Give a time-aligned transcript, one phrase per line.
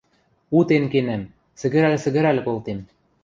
[0.57, 1.23] Утен кенӓм,
[1.59, 2.79] сӹгӹрӓл-сӹгӹрӓл колтем.